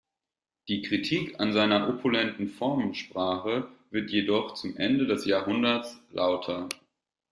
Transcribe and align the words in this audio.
Die 0.67 0.81
Kritik 0.81 1.39
an 1.39 1.53
seiner 1.53 1.87
opulenten 1.87 2.47
Formensprache 2.47 3.67
wird 3.91 4.09
jedoch 4.09 4.55
zum 4.55 4.75
Ende 4.75 5.05
des 5.05 5.25
Jahrhunderts 5.25 6.01
lauter. 6.09 6.69